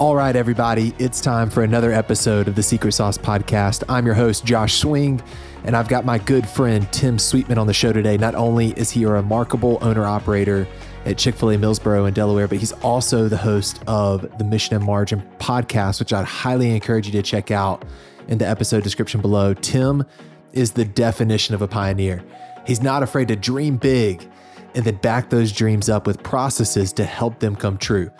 [0.00, 3.84] All right, everybody, it's time for another episode of the Secret Sauce Podcast.
[3.88, 5.22] I'm your host, Josh Swing,
[5.62, 8.16] and I've got my good friend Tim Sweetman on the show today.
[8.16, 10.66] Not only is he a remarkable owner operator
[11.04, 14.74] at Chick fil A Millsboro in Delaware, but he's also the host of the Mission
[14.74, 17.84] and Margin podcast, which I'd highly encourage you to check out
[18.26, 19.54] in the episode description below.
[19.54, 20.04] Tim
[20.52, 22.24] is the definition of a pioneer.
[22.66, 24.28] He's not afraid to dream big
[24.74, 28.10] and then back those dreams up with processes to help them come true.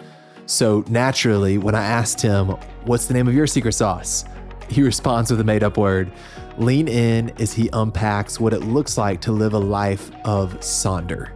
[0.47, 2.49] So naturally, when I asked him,
[2.85, 4.27] What's the name of your secret sauce?
[4.69, 6.13] He responds with a made up word.
[6.59, 11.33] Lean in as he unpacks what it looks like to live a life of Sonder.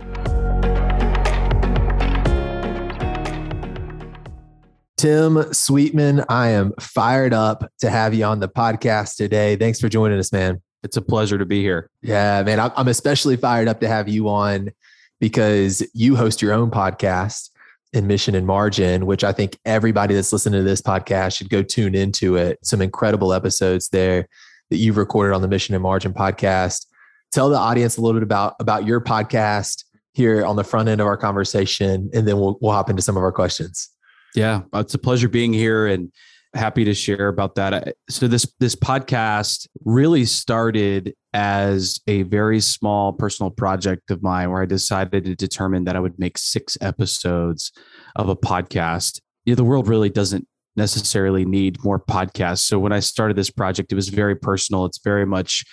[4.98, 9.56] Tim Sweetman, I am fired up to have you on the podcast today.
[9.56, 10.60] Thanks for joining us, man.
[10.82, 11.88] It's a pleasure to be here.
[12.02, 12.60] Yeah, man.
[12.76, 14.70] I'm especially fired up to have you on
[15.18, 17.47] because you host your own podcast
[17.92, 21.62] in Mission and Margin, which I think everybody that's listening to this podcast should go
[21.62, 22.58] tune into it.
[22.62, 24.28] Some incredible episodes there
[24.70, 26.86] that you've recorded on the Mission and Margin podcast.
[27.32, 31.00] Tell the audience a little bit about about your podcast here on the front end
[31.00, 33.90] of our conversation, and then we'll we'll hop into some of our questions.
[34.34, 36.12] Yeah, it's a pleasure being here and
[36.54, 37.96] happy to share about that.
[38.08, 44.62] So this this podcast really started as a very small personal project of mine where
[44.62, 47.72] I decided to determine that I would make six episodes
[48.16, 49.20] of a podcast.
[49.44, 52.60] Yeah, the world really doesn't necessarily need more podcasts.
[52.60, 54.86] So when I started this project, it was very personal.
[54.86, 55.64] It's very much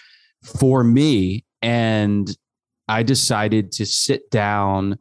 [0.44, 1.46] for me.
[1.62, 2.36] And
[2.88, 4.98] I decided to sit down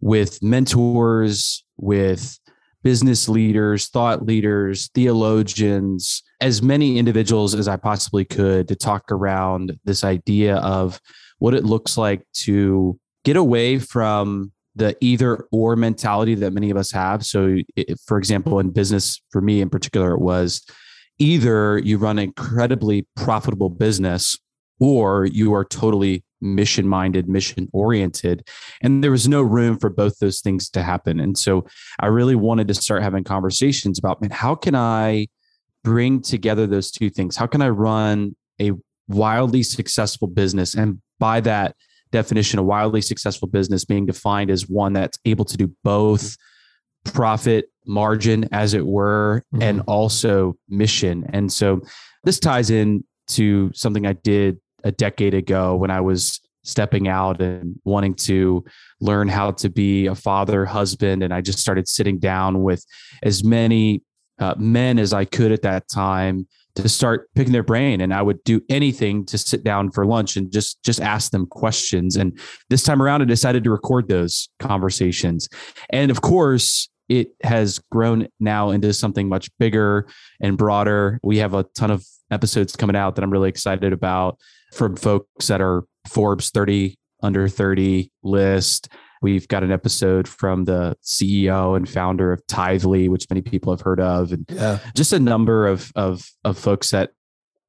[0.00, 2.38] with mentors, with
[2.88, 9.78] business leaders, thought leaders, theologians, as many individuals as I possibly could to talk around
[9.84, 10.98] this idea of
[11.38, 16.78] what it looks like to get away from the either or mentality that many of
[16.78, 17.26] us have.
[17.26, 17.58] So,
[18.06, 20.64] for example, in business, for me in particular, it was
[21.18, 24.34] either you run an incredibly profitable business
[24.80, 28.46] or you are totally mission minded, mission oriented.
[28.80, 31.20] And there was no room for both those things to happen.
[31.20, 31.66] And so
[32.00, 35.26] I really wanted to start having conversations about, man, how can I
[35.84, 37.36] bring together those two things?
[37.36, 38.72] How can I run a
[39.08, 40.74] wildly successful business?
[40.74, 41.76] And by that
[42.10, 46.36] definition, a wildly successful business being defined as one that's able to do both
[47.04, 49.62] profit margin, as it were, mm-hmm.
[49.62, 51.24] and also mission.
[51.32, 51.80] And so
[52.24, 57.40] this ties in to something I did a decade ago when I was stepping out
[57.40, 58.64] and wanting to
[59.00, 61.22] learn how to be a father, husband.
[61.22, 62.84] And I just started sitting down with
[63.22, 64.02] as many
[64.38, 68.00] uh, men as I could at that time to start picking their brain.
[68.00, 71.46] And I would do anything to sit down for lunch and just just ask them
[71.46, 72.16] questions.
[72.16, 72.38] And
[72.70, 75.48] this time around I decided to record those conversations.
[75.90, 80.06] And of course it has grown now into something much bigger
[80.40, 81.18] and broader.
[81.22, 84.38] We have a ton of episodes coming out that I'm really excited about
[84.72, 88.88] from folks that are Forbes 30 under 30 list.
[89.20, 93.80] We've got an episode from the CEO and founder of Tithely, which many people have
[93.80, 94.78] heard of, and yeah.
[94.94, 97.10] just a number of, of of folks that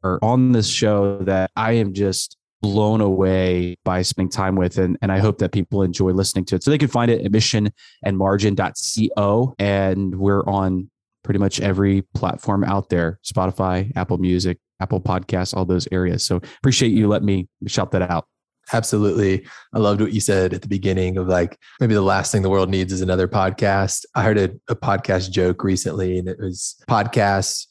[0.03, 4.77] are on this show that I am just blown away by spending time with.
[4.77, 6.63] And, and I hope that people enjoy listening to it.
[6.63, 9.55] So they can find it at missionandmargin.co.
[9.59, 10.89] And we're on
[11.23, 16.25] pretty much every platform out there Spotify, Apple Music, Apple Podcasts, all those areas.
[16.25, 18.27] So appreciate you let me shout that out.
[18.71, 19.45] Absolutely.
[19.73, 22.49] I loved what you said at the beginning of like maybe the last thing the
[22.49, 24.05] world needs is another podcast.
[24.13, 27.65] I heard a, a podcast joke recently, and it was podcasts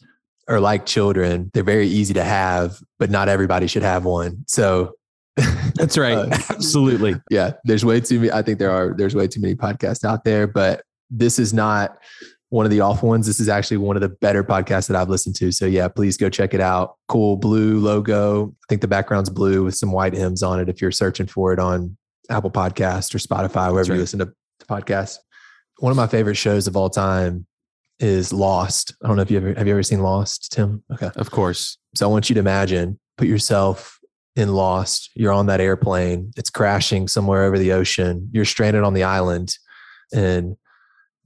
[0.49, 1.51] are like children.
[1.53, 4.45] They're very easy to have, but not everybody should have one.
[4.47, 4.95] So
[5.75, 6.17] that's right.
[6.17, 7.17] uh, Absolutely.
[7.31, 7.53] Yeah.
[7.65, 8.33] There's way too many.
[8.33, 11.99] I think there are, there's way too many podcasts out there, but this is not
[12.51, 13.27] one of the awful ones.
[13.27, 15.53] This is actually one of the better podcasts that I've listened to.
[15.53, 16.97] So yeah, please go check it out.
[17.09, 18.49] Cool blue logo.
[18.49, 20.69] I think the background's blue with some white M's on it.
[20.69, 21.97] If you're searching for it on
[22.31, 23.97] Apple Podcast or Spotify, wherever right.
[23.97, 25.19] you listen to, to podcasts.
[25.79, 27.47] One of my favorite shows of all time
[28.01, 28.95] is Lost.
[29.03, 30.83] I don't know if you ever have you ever seen Lost, Tim?
[30.93, 31.79] Okay, of course.
[31.95, 33.99] So I want you to imagine, put yourself
[34.37, 35.11] in Lost.
[35.15, 36.33] You're on that airplane.
[36.37, 38.29] It's crashing somewhere over the ocean.
[38.33, 39.57] You're stranded on the island,
[40.15, 40.57] and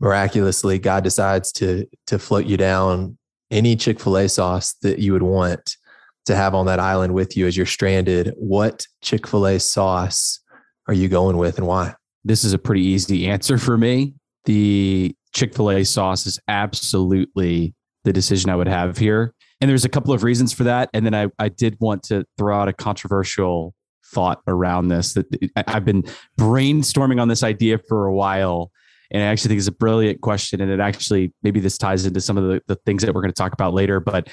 [0.03, 3.17] miraculously God decides to to float you down
[3.51, 5.77] any Chick-fil-A sauce that you would want
[6.25, 10.41] to have on that island with you as you're stranded, what Chick-fil-A sauce
[10.89, 11.95] are you going with and why?
[12.25, 14.15] This is a pretty easy answer for me.
[14.45, 19.35] The Chick-fil-A sauce is absolutely the decision I would have here.
[19.61, 20.91] And there's a couple of reasons for that.
[20.93, 23.75] And then I, I did want to throw out a controversial
[24.07, 25.27] thought around this that
[25.69, 26.03] I've been
[26.39, 28.71] brainstorming on this idea for a while
[29.13, 30.61] And I actually think it's a brilliant question.
[30.61, 33.33] And it actually, maybe this ties into some of the, the things that we're going
[33.33, 34.01] to talk about later.
[34.01, 34.29] But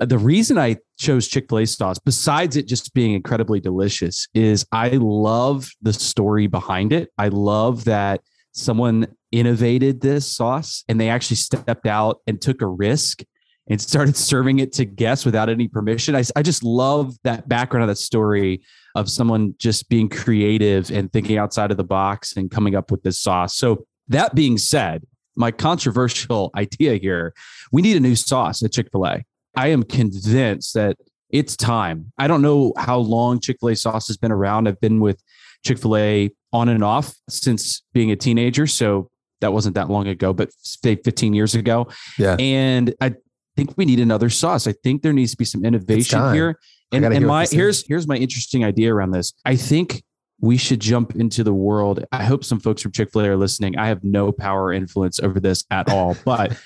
[0.00, 4.66] the reason I chose Chick fil A sauce, besides it just being incredibly delicious, is
[4.72, 7.10] I love the story behind it.
[7.16, 8.20] I love that
[8.52, 13.22] someone innovated this sauce and they actually stepped out and took a risk
[13.68, 16.16] and started serving it to guests without any permission.
[16.16, 18.62] I, I just love that background of that story
[18.94, 23.02] of someone just being creative and thinking outside of the box and coming up with
[23.02, 23.56] this sauce.
[23.56, 25.04] So, that being said,
[25.36, 27.32] my controversial idea here
[27.72, 29.24] we need a new sauce at Chick fil A.
[29.56, 30.96] I am convinced that
[31.30, 32.12] it's time.
[32.18, 34.68] I don't know how long Chick fil A sauce has been around.
[34.68, 35.22] I've been with
[35.64, 38.66] Chick fil A on and off since being a teenager.
[38.66, 39.10] So
[39.40, 41.88] that wasn't that long ago, but say 15 years ago.
[42.18, 42.36] Yeah.
[42.38, 43.14] And I
[43.56, 44.66] think we need another sauce.
[44.66, 46.58] I think there needs to be some innovation here.
[46.92, 49.32] And, and my here's here's my interesting idea around this.
[49.44, 50.02] I think
[50.40, 52.04] we should jump into the world.
[52.12, 53.78] I hope some folks from Chick-fil-A are listening.
[53.78, 56.58] I have no power influence over this at all, but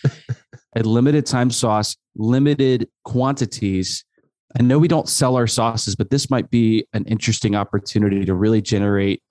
[0.77, 4.05] a limited time sauce, limited quantities.
[4.59, 8.35] I know we don't sell our sauces, but this might be an interesting opportunity to
[8.35, 9.23] really generate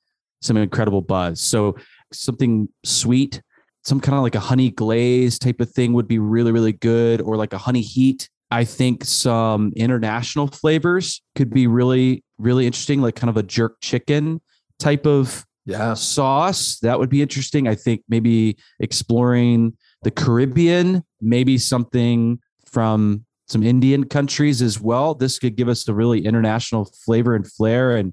[0.41, 1.41] some incredible buzz.
[1.41, 1.75] So
[2.13, 3.41] something sweet,
[3.87, 7.21] some kind of like a honey glaze type of thing would be really, really good,
[7.21, 8.27] or like a honey heat.
[8.51, 13.77] I think some international flavors could be really, really interesting, like kind of a jerk
[13.79, 14.41] chicken
[14.77, 15.93] type of yeah.
[15.93, 16.79] sauce.
[16.79, 17.65] That would be interesting.
[17.65, 25.13] I think maybe exploring the Caribbean, maybe something from some Indian countries as well.
[25.13, 27.95] This could give us a really international flavor and flair.
[27.95, 28.11] And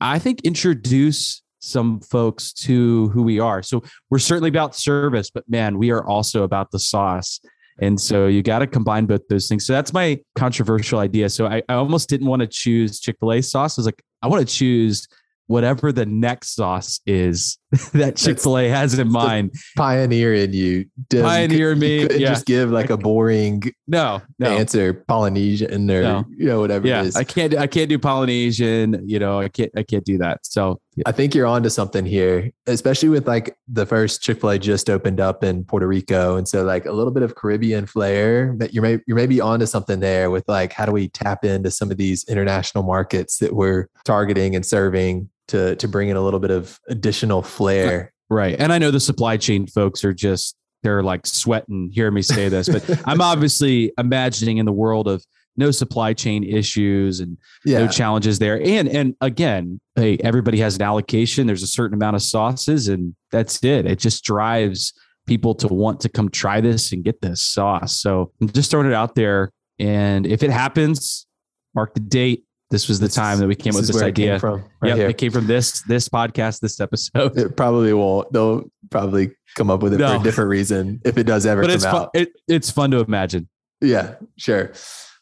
[0.00, 3.62] I think introduce some folks to who we are.
[3.62, 7.40] So we're certainly about service, but man, we are also about the sauce.
[7.80, 9.64] And so you got to combine both those things.
[9.64, 11.30] So that's my controversial idea.
[11.30, 13.78] So I, I almost didn't want to choose Chick fil A sauce.
[13.78, 15.08] I was like, I want to choose
[15.46, 17.58] whatever the next sauce is
[17.94, 19.54] that Chick Fil A has in mind.
[19.76, 22.02] Pioneer in you, Does, pioneer me.
[22.02, 22.28] Yeah.
[22.28, 24.50] Just give like a boring no, no.
[24.50, 26.24] answer, Polynesian or no.
[26.30, 26.86] you know whatever.
[26.86, 27.56] Yeah, I can't.
[27.56, 29.02] I can't do Polynesian.
[29.04, 29.72] You know, I can't.
[29.76, 30.44] I can't do that.
[30.46, 31.04] So yeah.
[31.06, 34.88] I think you're onto something here, especially with like the first Chick Fil A just
[34.88, 38.54] opened up in Puerto Rico, and so like a little bit of Caribbean flair.
[38.58, 41.44] That you may maybe you're maybe onto something there with like how do we tap
[41.44, 46.16] into some of these international markets that we're targeting and serving to to bring in
[46.16, 48.12] a little bit of additional flair.
[48.30, 48.58] Right.
[48.58, 52.48] And I know the supply chain folks are just they're like sweating hearing me say
[52.48, 55.22] this, but I'm obviously imagining in the world of
[55.54, 57.80] no supply chain issues and yeah.
[57.80, 58.58] no challenges there.
[58.58, 61.46] And and again, hey, everybody has an allocation.
[61.46, 63.84] There's a certain amount of sauces, and that's it.
[63.84, 64.94] It just drives
[65.26, 68.00] people to want to come try this and get this sauce.
[68.00, 69.50] So I'm just throwing it out there.
[69.78, 71.26] And if it happens,
[71.74, 72.44] mark the date.
[72.72, 74.38] This was the this time that we came up with this idea.
[74.40, 77.38] from right yeah, it came from this this podcast, this episode.
[77.38, 78.32] It probably won't.
[78.32, 80.14] They'll probably come up with it no.
[80.14, 81.92] for a different reason if it does ever but come it's out.
[81.92, 83.46] Fun, it, it's fun to imagine.
[83.82, 84.72] Yeah, sure.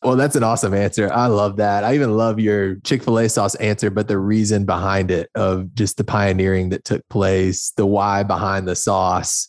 [0.01, 1.13] Well, that's an awesome answer.
[1.13, 1.83] I love that.
[1.83, 5.75] I even love your Chick fil A sauce answer, but the reason behind it of
[5.75, 9.49] just the pioneering that took place, the why behind the sauce,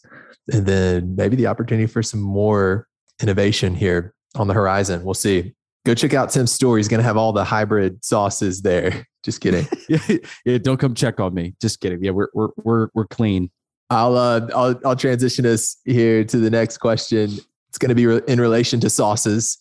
[0.51, 2.87] and then maybe the opportunity for some more
[3.21, 5.03] innovation here on the horizon.
[5.03, 5.53] We'll see
[5.85, 6.77] go check out Tim's store.
[6.77, 9.05] He's going to have all the hybrid sauces there.
[9.23, 9.67] Just kidding.
[10.45, 11.53] yeah, don't come check on me.
[11.61, 12.03] Just kidding.
[12.03, 13.51] Yeah, we're we're we're we're clean.
[13.91, 17.29] I'll uh I'll I'll transition us here to the next question.
[17.69, 19.59] It's going to be re- in relation to sauces.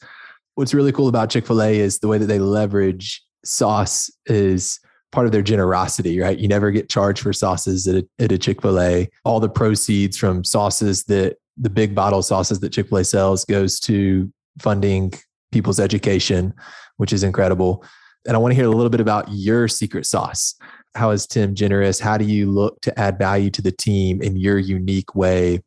[0.54, 4.80] What's really cool about Chick-fil-A is the way that they leverage sauce is
[5.12, 6.38] part of their generosity, right?
[6.38, 9.11] You never get charged for sauces at a, at a Chick-fil-A.
[9.25, 14.33] All the proceeds from sauces that the big bottle sauces that Chick-fil-A sells goes to
[14.59, 15.12] funding
[15.52, 16.54] people's education,
[16.97, 17.85] which is incredible.
[18.26, 20.54] And I want to hear a little bit about your secret sauce.
[20.95, 22.00] How is Tim generous?
[22.00, 25.62] How do you look to add value to the team in your unique way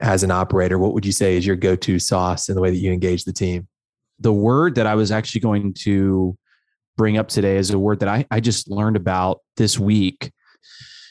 [0.00, 0.78] as an operator?
[0.78, 3.24] What would you say is your go to sauce in the way that you engage
[3.24, 3.68] the team?
[4.20, 6.36] The word that I was actually going to
[6.96, 10.32] bring up today is a word that I, I just learned about this week.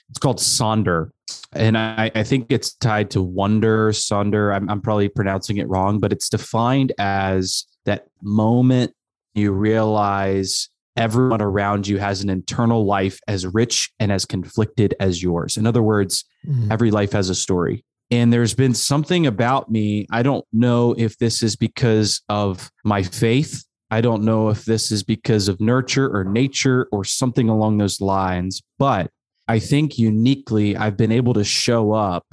[0.10, 1.12] It's called sonder.
[1.54, 4.56] And I, I think it's tied to wonder, sonder.
[4.56, 8.94] I'm, I'm probably pronouncing it wrong, but it's defined as that moment
[9.34, 15.22] you realize everyone around you has an internal life as rich and as conflicted as
[15.22, 15.58] yours.
[15.58, 16.72] In other words, mm-hmm.
[16.72, 17.84] every life has a story.
[18.10, 20.08] And there's been something about me.
[20.12, 23.64] I don't know if this is because of my faith.
[23.92, 28.02] I don't know if this is because of nurture or nature or something along those
[28.02, 28.62] lines.
[28.80, 29.12] But
[29.48, 32.26] I think uniquely, I've been able to show up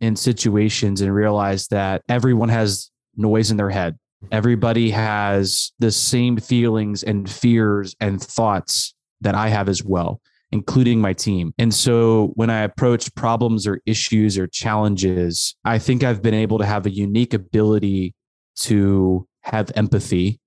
[0.00, 3.96] in situations and realize that everyone has noise in their head.
[4.32, 10.20] Everybody has the same feelings and fears and thoughts that I have as well.
[10.54, 11.52] including my team.
[11.58, 16.58] And so when I approach problems or issues or challenges, I think I've been able
[16.58, 18.14] to have a unique ability
[18.58, 20.38] to have empathy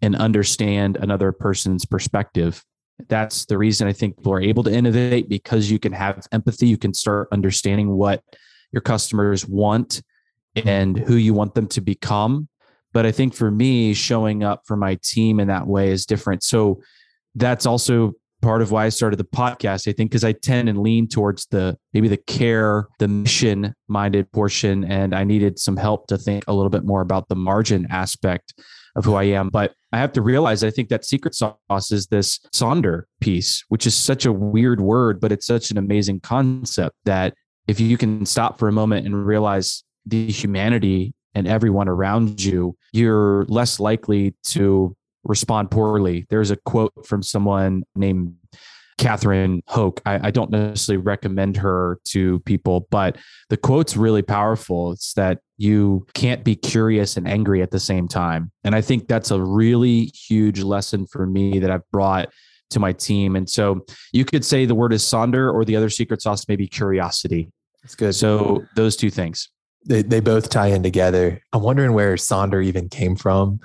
[0.00, 2.64] and understand another person's perspective.
[3.08, 6.68] That's the reason I think people are able to innovate because you can have empathy.
[6.68, 8.22] You can start understanding what
[8.70, 10.02] your customers want
[10.54, 12.48] and who you want them to become.
[12.92, 16.42] But I think for me, showing up for my team in that way is different.
[16.42, 16.80] So
[17.34, 20.78] that's also part of why I started the podcast, I think, because I tend and
[20.78, 24.84] lean towards the maybe the care, the mission minded portion.
[24.84, 28.54] And I needed some help to think a little bit more about the margin aspect
[28.96, 29.48] of who I am.
[29.48, 33.86] But I have to realize I think that secret sauce is this Sonder piece, which
[33.86, 37.34] is such a weird word, but it's such an amazing concept that
[37.66, 42.76] if you can stop for a moment and realize the humanity and everyone around you,
[42.92, 46.26] you're less likely to respond poorly.
[46.28, 48.34] There's a quote from someone named
[48.98, 50.00] Catherine Hoke.
[50.04, 53.16] I, I, don't necessarily recommend her to people, but
[53.48, 54.90] the quote's really powerful.
[54.92, 58.50] It's that you can't be curious and angry at the same time.
[58.64, 62.28] And I think that's a really huge lesson for me that I've brought
[62.70, 63.36] to my team.
[63.36, 66.56] And so you could say the word is Sonder or the other secret sauce may
[66.56, 67.50] be curiosity.
[67.82, 68.14] That's good.
[68.14, 69.48] So those two things.
[69.86, 71.40] They, they both tie in together.
[71.52, 73.60] I'm wondering where Sonder even came from.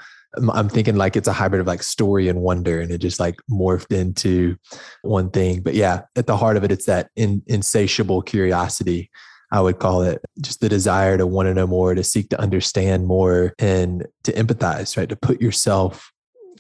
[0.52, 3.36] I'm thinking like it's a hybrid of like story and wonder, and it just like
[3.52, 4.58] morphed into
[5.04, 5.62] one thing.
[5.62, 9.12] But yeah, at the heart of it, it's that in, insatiable curiosity.
[9.52, 12.42] I would call it just the desire to want to know more, to seek to
[12.42, 15.10] understand more, and to empathize, right?
[15.10, 16.12] To put yourself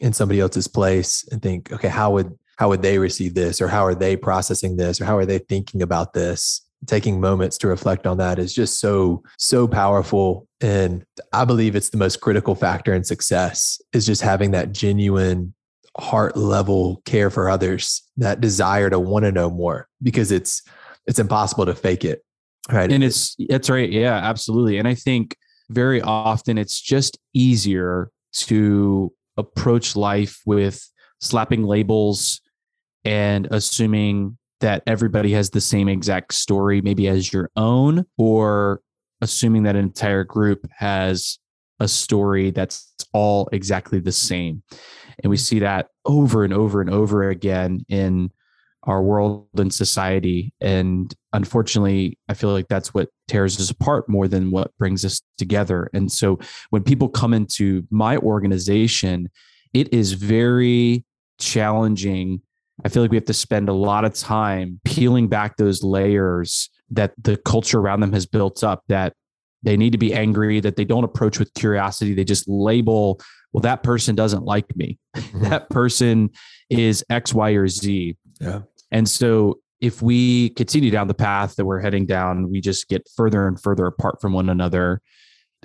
[0.01, 3.67] in somebody else's place and think, okay, how would how would they receive this, or
[3.67, 6.62] how are they processing this, or how are they thinking about this?
[6.85, 10.47] Taking moments to reflect on that is just so so powerful.
[10.61, 15.53] And i believe it's the most critical factor in success is just having that genuine
[15.97, 20.63] heart level care for others that desire to want to know more because it's
[21.05, 22.23] it's impossible to fake it
[22.71, 22.91] right?
[22.91, 23.89] And it's that's right.
[23.89, 24.77] Yeah absolutely.
[24.77, 25.35] And i think
[25.69, 32.41] very often it's just easier to approach life with slapping labels
[33.05, 38.81] and assuming that everybody has the same exact story, maybe as your own, or
[39.21, 41.37] assuming that an entire group has
[41.81, 44.63] a story that's all exactly the same.
[45.21, 48.31] And we see that over and over and over again in
[48.83, 50.53] our world and society.
[50.61, 55.21] And unfortunately, I feel like that's what tears us apart more than what brings us
[55.37, 55.89] together.
[55.93, 56.39] And so
[56.69, 59.29] when people come into my organization,
[59.73, 61.03] it is very
[61.37, 62.41] challenging
[62.83, 66.69] I feel like we have to spend a lot of time peeling back those layers
[66.91, 69.13] that the culture around them has built up that
[69.63, 72.13] they need to be angry, that they don't approach with curiosity.
[72.13, 74.97] They just label, well, that person doesn't like me.
[75.15, 75.49] Mm-hmm.
[75.49, 76.29] that person
[76.69, 78.17] is X, Y, or Z.
[78.39, 78.61] Yeah.
[78.91, 83.07] And so if we continue down the path that we're heading down, we just get
[83.15, 85.01] further and further apart from one another.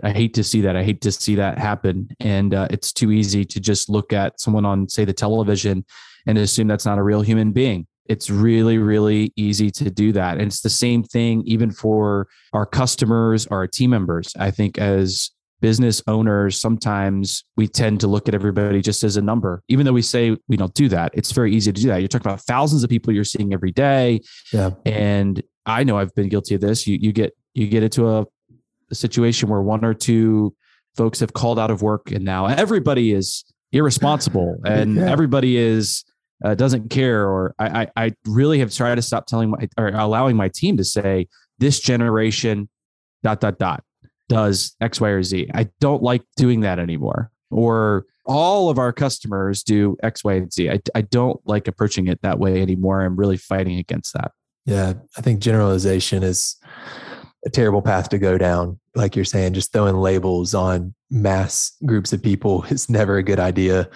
[0.02, 0.76] I hate to see that.
[0.76, 2.08] I hate to see that happen.
[2.20, 5.84] And uh, it's too easy to just look at someone on, say, the television
[6.26, 7.86] and assume that's not a real human being.
[8.06, 10.38] It's really, really easy to do that.
[10.38, 14.32] And it's the same thing even for our customers, our team members.
[14.38, 19.22] I think as business owners, sometimes we tend to look at everybody just as a
[19.22, 21.10] number, even though we say we don't do that.
[21.14, 21.98] It's very easy to do that.
[21.98, 24.20] You're talking about thousands of people you're seeing every day.
[24.52, 24.70] Yeah.
[24.86, 26.86] And I know I've been guilty of this.
[26.86, 28.24] You you get you get into a,
[28.90, 30.54] a situation where one or two
[30.96, 35.10] folks have called out of work and now everybody is irresponsible and yeah.
[35.10, 36.04] everybody is
[36.44, 39.88] uh, doesn't care or I, I, I really have tried to stop telling my or
[39.88, 41.26] allowing my team to say
[41.58, 42.68] this generation
[43.22, 43.82] dot dot dot
[44.28, 45.50] does x y or z.
[45.54, 50.52] I don't like doing that anymore or all of our customers do x y and
[50.52, 50.70] z.
[50.70, 53.02] I, I don't like approaching it that way anymore.
[53.02, 54.32] I'm really fighting against that.
[54.66, 56.56] Yeah i think generalization is
[57.46, 62.12] a terrible path to go down like you're saying just throwing labels on mass groups
[62.12, 63.88] of people is never a good idea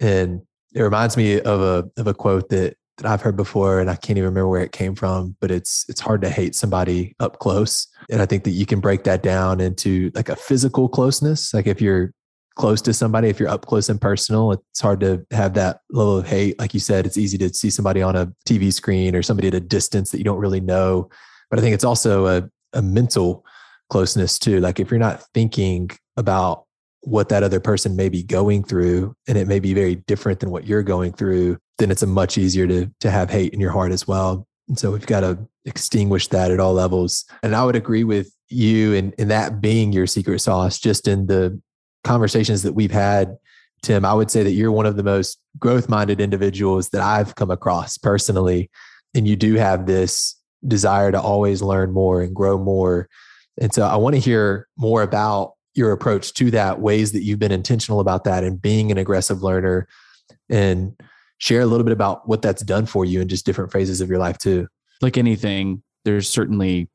[0.00, 0.40] and
[0.74, 3.96] it reminds me of a of a quote that that I've heard before, and I
[3.96, 5.36] can't even remember where it came from.
[5.40, 8.80] But it's it's hard to hate somebody up close, and I think that you can
[8.80, 11.52] break that down into like a physical closeness.
[11.52, 12.12] Like if you're
[12.56, 16.18] close to somebody, if you're up close and personal, it's hard to have that level
[16.18, 16.58] of hate.
[16.58, 19.54] Like you said, it's easy to see somebody on a TV screen or somebody at
[19.54, 21.08] a distance that you don't really know.
[21.48, 23.44] But I think it's also a, a mental
[23.88, 24.60] closeness too.
[24.60, 26.64] Like if you're not thinking about
[27.02, 30.50] what that other person may be going through and it may be very different than
[30.50, 33.70] what you're going through then it's a much easier to to have hate in your
[33.70, 37.64] heart as well and so we've got to extinguish that at all levels and i
[37.64, 41.58] would agree with you in in that being your secret sauce just in the
[42.04, 43.36] conversations that we've had
[43.82, 47.34] tim i would say that you're one of the most growth minded individuals that i've
[47.34, 48.70] come across personally
[49.14, 50.36] and you do have this
[50.66, 53.08] desire to always learn more and grow more.
[53.60, 57.38] And so I want to hear more about your approach to that, ways that you've
[57.38, 59.86] been intentional about that and being an aggressive learner
[60.48, 61.00] and
[61.38, 64.08] share a little bit about what that's done for you in just different phases of
[64.08, 64.66] your life too.
[65.00, 66.88] Like anything, there's certainly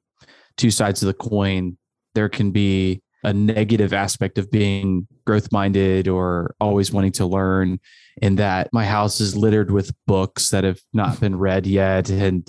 [0.57, 1.77] two sides of the coin.
[2.13, 7.79] There can be a negative aspect of being growth minded or always wanting to learn
[8.21, 12.47] in that my house is littered with books that have not been read yet and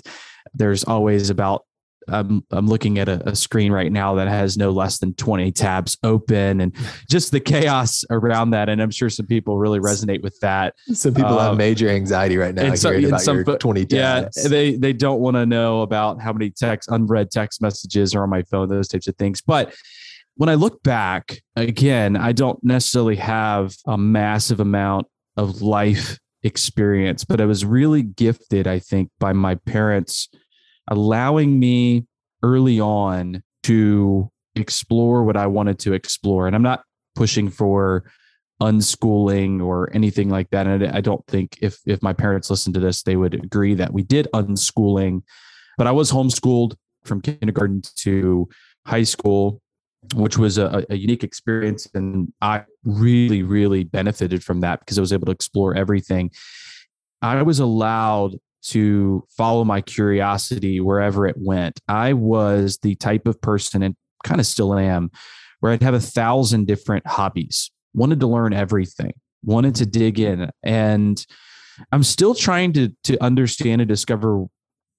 [0.53, 1.63] there's always about
[2.09, 5.51] I'm I'm looking at a, a, screen right now that has no less than 20
[5.51, 6.73] tabs open and
[7.09, 8.69] just the chaos around that.
[8.69, 10.75] And I'm sure some people really resonate with that.
[10.93, 14.37] Some people um, have major anxiety right now and so, about some, your 20 tabs.
[14.41, 18.23] Yeah, they they don't want to know about how many text unread text messages are
[18.23, 19.41] on my phone, those types of things.
[19.41, 19.73] But
[20.35, 27.23] when I look back, again, I don't necessarily have a massive amount of life experience,
[27.23, 30.29] but I was really gifted, I think, by my parents
[30.87, 32.05] allowing me
[32.41, 36.47] early on to explore what I wanted to explore.
[36.47, 36.83] And I'm not
[37.15, 38.09] pushing for
[38.61, 40.65] unschooling or anything like that.
[40.65, 43.93] And I don't think if if my parents listened to this, they would agree that
[43.93, 45.21] we did unschooling.
[45.77, 48.49] But I was homeschooled from kindergarten to
[48.85, 49.61] high school,
[50.15, 51.87] which was a, a unique experience.
[51.93, 56.31] And I really, really benefited from that because I was able to explore everything.
[57.21, 61.79] I was allowed to follow my curiosity wherever it went.
[61.87, 65.09] I was the type of person, and kind of still am,
[65.59, 69.13] where I'd have a thousand different hobbies, wanted to learn everything,
[69.43, 70.49] wanted to dig in.
[70.63, 71.25] And
[71.91, 74.45] I'm still trying to, to understand and discover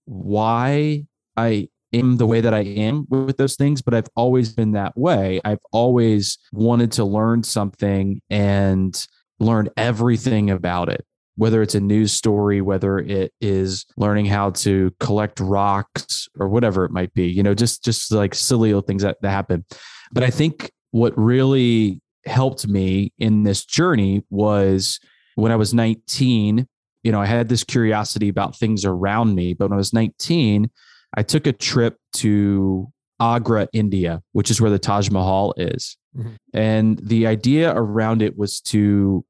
[0.07, 1.05] why
[1.37, 4.97] I am the way that I am with those things, but I've always been that
[4.97, 5.41] way.
[5.45, 9.07] I've always wanted to learn something and
[9.39, 11.05] learn everything about it
[11.39, 16.85] whether it's a news story, whether it is learning how to collect rocks or whatever
[16.85, 19.65] it might be, you know, just just like silly little things that, that happen.
[20.11, 24.99] But I think what really helped me in this journey was
[25.37, 26.67] when I was 19,
[27.05, 29.55] you know, I had this curiosity about things around me.
[29.55, 30.69] But when I was 19,
[31.17, 32.89] I took a trip to
[33.21, 35.97] Agra, India, which is where the Taj Mahal is.
[36.17, 36.35] Mm-hmm.
[36.55, 39.25] And the idea around it was to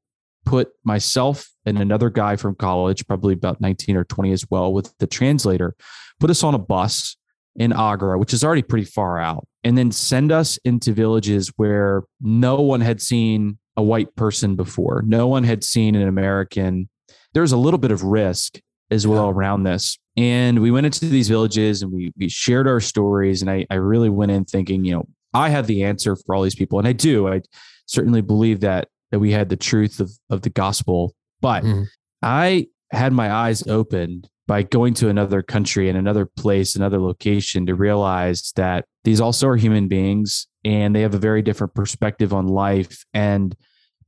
[0.45, 4.93] put myself and another guy from college, probably about 19 or 20 as well, with
[4.99, 5.75] the translator,
[6.19, 7.17] put us on a bus
[7.55, 12.03] in Agra, which is already pretty far out, and then send us into villages where
[12.21, 15.03] no one had seen a white person before.
[15.05, 16.89] No one had seen an American.
[17.33, 18.59] There's a little bit of risk
[18.91, 19.31] as well yeah.
[19.31, 19.99] around this.
[20.19, 23.41] And we went into these villages and we we shared our stories.
[23.41, 26.43] And I, I really went in thinking, you know, I have the answer for all
[26.43, 26.77] these people.
[26.77, 27.29] And I do.
[27.29, 27.41] I
[27.85, 31.15] certainly believe that that we had the truth of, of the gospel.
[31.39, 31.83] But mm-hmm.
[32.21, 37.65] I had my eyes opened by going to another country and another place, another location
[37.67, 42.33] to realize that these also are human beings and they have a very different perspective
[42.33, 43.05] on life.
[43.13, 43.55] And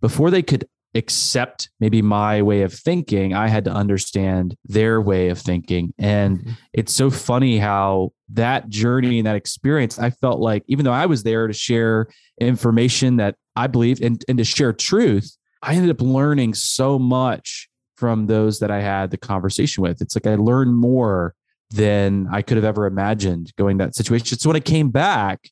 [0.01, 5.29] before they could accept maybe my way of thinking, I had to understand their way
[5.29, 5.93] of thinking.
[5.97, 6.51] And mm-hmm.
[6.73, 11.05] it's so funny how that journey and that experience, I felt like, even though I
[11.05, 12.07] was there to share
[12.39, 17.69] information that I believed and, and to share truth, I ended up learning so much
[17.95, 20.01] from those that I had the conversation with.
[20.01, 21.35] It's like I learned more
[21.69, 24.37] than I could have ever imagined going that situation.
[24.37, 25.49] So when I came back,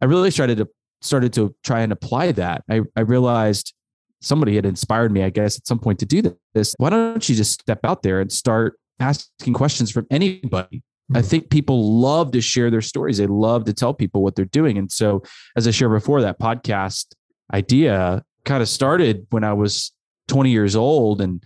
[0.00, 0.68] I really started to
[1.00, 2.64] started to try and apply that.
[2.68, 3.72] I, I realized
[4.20, 6.22] somebody had inspired me, I guess, at some point to do
[6.54, 6.74] this.
[6.78, 10.82] Why don't you just step out there and start asking questions from anybody?
[11.14, 11.26] I mm-hmm.
[11.26, 13.16] think people love to share their stories.
[13.16, 14.76] They love to tell people what they're doing.
[14.76, 15.22] And so,
[15.56, 17.06] as I shared before, that podcast
[17.52, 19.92] idea kind of started when I was
[20.28, 21.42] 20 years old and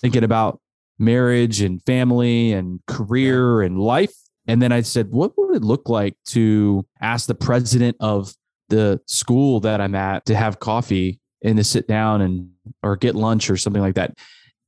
[0.00, 0.60] thinking about
[0.98, 4.14] marriage and family and career and life.
[4.46, 8.34] And then I said, what would it look like to ask the president of
[8.68, 12.50] the school that I'm at to have coffee and to sit down and
[12.82, 14.14] or get lunch or something like that?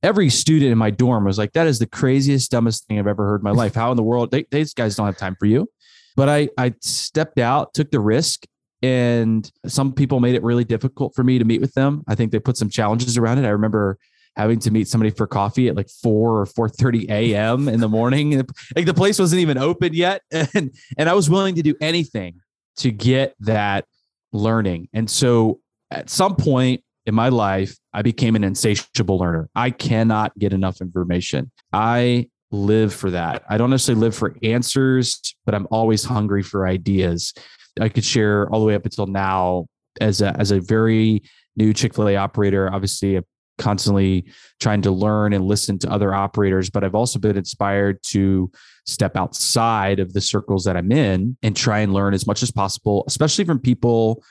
[0.01, 3.25] Every student in my dorm was like, that is the craziest, dumbest thing I've ever
[3.25, 3.73] heard in my life.
[3.73, 4.31] How in the world?
[4.31, 5.69] They, these guys don't have time for you.
[6.15, 8.45] But I, I stepped out, took the risk,
[8.81, 12.03] and some people made it really difficult for me to meet with them.
[12.07, 13.45] I think they put some challenges around it.
[13.45, 13.97] I remember
[14.35, 17.69] having to meet somebody for coffee at like 4 or 4:30 a.m.
[17.69, 18.45] in the morning.
[18.75, 22.39] Like the place wasn't even open yet and and I was willing to do anything
[22.77, 23.85] to get that
[24.31, 24.89] learning.
[24.93, 25.59] And so
[25.93, 29.49] at some point in my life, I became an insatiable learner.
[29.55, 31.51] I cannot get enough information.
[31.71, 33.43] I live for that.
[33.49, 37.33] I don't necessarily live for answers, but I'm always hungry for ideas.
[37.79, 39.65] I could share all the way up until now
[39.99, 41.23] as a as a very
[41.55, 42.71] new Chick Fil A operator.
[42.71, 43.25] Obviously, I've
[43.57, 44.25] constantly
[44.59, 48.51] trying to learn and listen to other operators, but I've also been inspired to
[48.85, 52.51] step outside of the circles that I'm in and try and learn as much as
[52.51, 54.23] possible, especially from people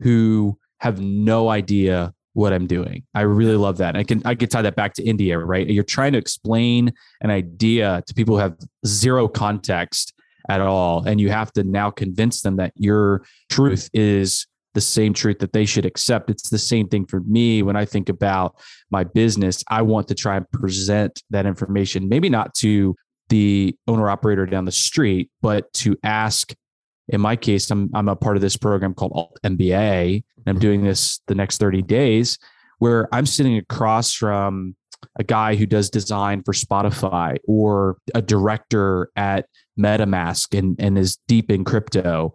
[0.00, 3.02] who have no idea what I'm doing.
[3.14, 3.96] I really love that.
[3.96, 5.66] I can I can tie that back to India, right?
[5.66, 10.12] You're trying to explain an idea to people who have zero context
[10.48, 15.14] at all and you have to now convince them that your truth is the same
[15.14, 16.28] truth that they should accept.
[16.28, 18.60] It's the same thing for me when I think about
[18.90, 19.64] my business.
[19.70, 22.94] I want to try and present that information, maybe not to
[23.30, 26.52] the owner operator down the street, but to ask.
[27.08, 30.54] In my case, I'm I'm a part of this program called Alt MBA, and I'm
[30.54, 30.60] mm-hmm.
[30.60, 32.38] doing this the next 30 days,
[32.78, 34.76] where I'm sitting across from
[35.18, 39.46] a guy who does design for Spotify or a director at
[39.78, 42.34] MetaMask and, and is deep in crypto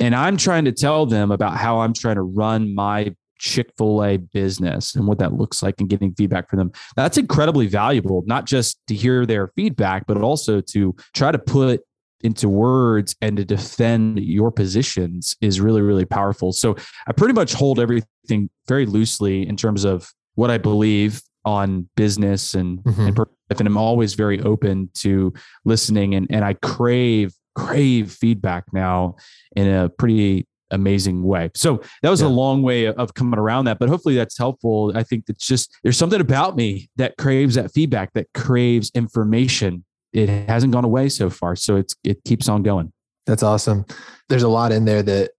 [0.00, 4.02] and I'm trying to tell them about how I'm trying to run my Chick fil
[4.02, 6.72] A business and what that looks like and getting feedback from them.
[6.96, 11.82] That's incredibly valuable, not just to hear their feedback, but also to try to put
[12.22, 16.52] into words and to defend your positions is really, really powerful.
[16.52, 16.76] So
[17.06, 22.54] I pretty much hold everything very loosely in terms of what I believe on business
[22.54, 23.06] and, mm-hmm.
[23.08, 25.32] and, and I'm always very open to
[25.64, 29.16] listening and, and I crave crave feedback now
[29.56, 31.50] in a pretty amazing way.
[31.54, 32.26] So that was yeah.
[32.26, 34.92] a long way of coming around that, but hopefully that's helpful.
[34.94, 39.84] I think it's just there's something about me that craves that feedback, that craves information.
[40.16, 42.92] It hasn't gone away so far, so it's it keeps on going.
[43.26, 43.84] That's awesome.
[44.28, 45.32] There's a lot in there that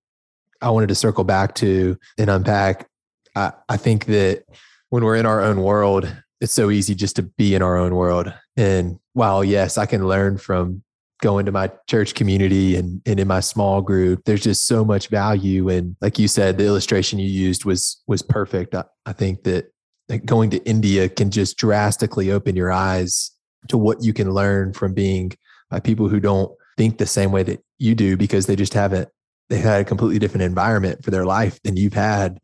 [0.62, 2.88] I wanted to circle back to and unpack.
[3.36, 4.44] I, I think that
[4.90, 7.96] when we're in our own world, it's so easy just to be in our own
[7.96, 8.32] world.
[8.56, 10.84] And while yes, I can learn from
[11.22, 15.08] going to my church community and, and in my small group there's just so much
[15.08, 19.44] value and like you said the illustration you used was was perfect i, I think
[19.44, 19.72] that
[20.10, 23.32] like going to india can just drastically open your eyes
[23.68, 25.32] to what you can learn from being
[25.70, 29.10] by people who don't think the same way that you do because they just haven't
[29.50, 32.40] they had a completely different environment for their life than you've had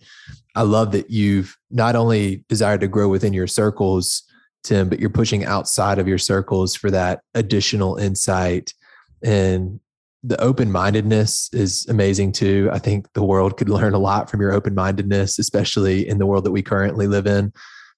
[0.56, 4.24] i love that you've not only desired to grow within your circles
[4.64, 8.74] Tim, but you're pushing outside of your circles for that additional insight.
[9.22, 9.80] And
[10.24, 12.70] the open mindedness is amazing too.
[12.72, 16.26] I think the world could learn a lot from your open mindedness, especially in the
[16.26, 17.52] world that we currently live in.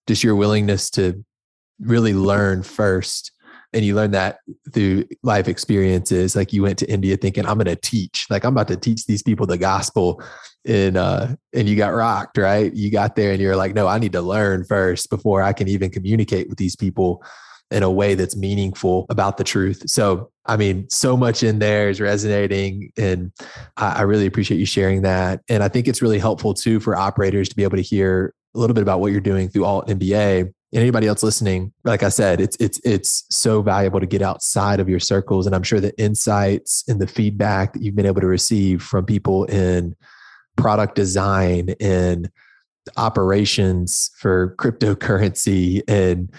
[0.07, 1.23] Just your willingness to
[1.79, 3.31] really learn first
[3.73, 4.39] and you learn that
[4.73, 8.53] through life experiences like you went to india thinking i'm going to teach like i'm
[8.53, 10.21] about to teach these people the gospel
[10.65, 12.73] and uh and you got rocked right?
[12.73, 15.67] You got there and you're like no i need to learn first before i can
[15.67, 17.23] even communicate with these people
[17.71, 19.83] in a way that's meaningful about the truth.
[19.89, 23.31] So i mean so much in there is resonating and
[23.77, 26.95] I, I really appreciate you sharing that and i think it's really helpful too for
[26.95, 29.87] operators to be able to hear a little bit about what you're doing through Alt
[29.87, 34.79] MBA anybody else listening, like I said, it's it's it's so valuable to get outside
[34.79, 35.45] of your circles.
[35.45, 39.05] And I'm sure the insights and the feedback that you've been able to receive from
[39.05, 39.95] people in
[40.57, 42.29] product design and
[42.97, 46.31] operations for cryptocurrency and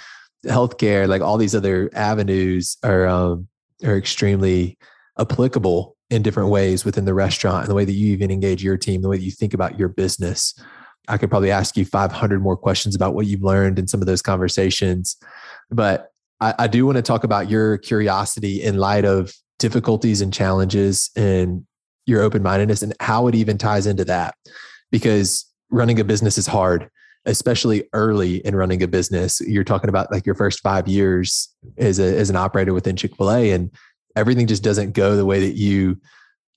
[0.45, 3.49] healthcare, like all these other avenues are um,
[3.85, 4.79] are extremely
[5.19, 8.77] applicable in different ways within the restaurant and the way that you even engage your
[8.77, 10.55] team, the way that you think about your business.
[11.09, 14.07] I could probably ask you 500 more questions about what you've learned in some of
[14.07, 15.17] those conversations.
[15.71, 20.33] But I, I do want to talk about your curiosity in light of difficulties and
[20.33, 21.65] challenges and
[22.07, 24.35] your open mindedness and how it even ties into that.
[24.91, 26.89] Because running a business is hard,
[27.25, 29.41] especially early in running a business.
[29.41, 33.17] You're talking about like your first five years as, a, as an operator within Chick
[33.17, 33.71] fil A, and
[34.15, 36.01] everything just doesn't go the way that you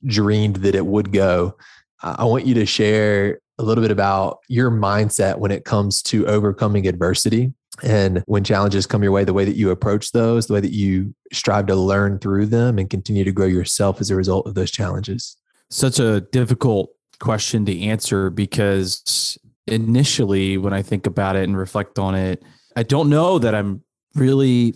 [0.06, 1.58] dreamed that it would go.
[2.02, 6.26] I want you to share a little bit about your mindset when it comes to
[6.26, 10.54] overcoming adversity and when challenges come your way, the way that you approach those, the
[10.54, 14.16] way that you strive to learn through them and continue to grow yourself as a
[14.16, 15.38] result of those challenges?
[15.70, 22.00] Such a difficult question to answer because initially, when I think about it and reflect
[22.00, 22.44] on it,
[22.76, 23.84] I don't know that I'm
[24.16, 24.76] really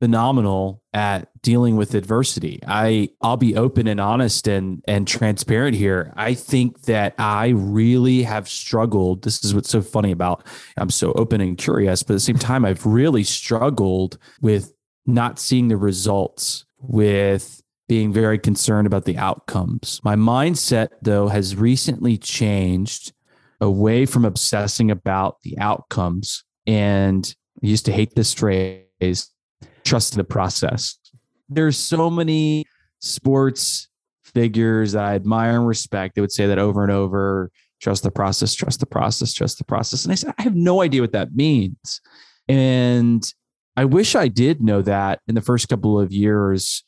[0.00, 2.60] phenomenal at dealing with adversity.
[2.66, 6.12] I I'll be open and honest and and transparent here.
[6.16, 9.22] I think that I really have struggled.
[9.22, 12.38] This is what's so funny about I'm so open and curious, but at the same
[12.38, 14.72] time I've really struggled with
[15.04, 20.00] not seeing the results with being very concerned about the outcomes.
[20.04, 23.12] My mindset though has recently changed
[23.60, 29.30] away from obsessing about the outcomes and I used to hate this phrase
[29.84, 30.98] trust in the process.
[31.48, 32.64] There's so many
[33.00, 33.88] sports
[34.22, 36.14] figures that I admire and respect.
[36.14, 39.64] They would say that over and over trust the process, trust the process, trust the
[39.64, 40.04] process.
[40.04, 42.00] And I said, I have no idea what that means.
[42.48, 43.22] And
[43.76, 46.82] I wish I did know that in the first couple of years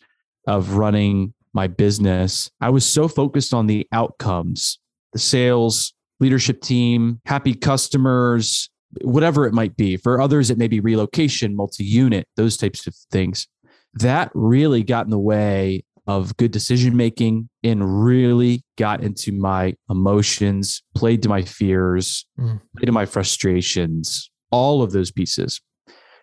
[0.46, 2.50] of running my business.
[2.60, 4.78] I was so focused on the outcomes,
[5.12, 8.70] the sales, leadership team, happy customers,
[9.02, 9.96] whatever it might be.
[9.96, 13.46] For others, it may be relocation, multi unit, those types of things.
[13.94, 19.74] That really got in the way of good decision making and really got into my
[19.90, 22.60] emotions, played to my fears, mm.
[22.76, 25.60] played to my frustrations, all of those pieces.